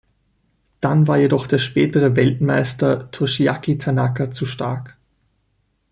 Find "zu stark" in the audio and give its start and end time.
4.31-4.97